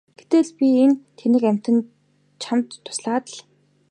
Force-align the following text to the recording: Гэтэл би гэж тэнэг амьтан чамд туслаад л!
Гэтэл 0.19 0.47
би 0.57 0.65
гэж 0.75 0.91
тэнэг 1.19 1.43
амьтан 1.51 1.77
чамд 2.41 2.69
туслаад 2.85 3.25
л! 3.33 3.37